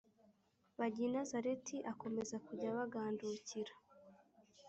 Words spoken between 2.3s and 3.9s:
kujya abagandukira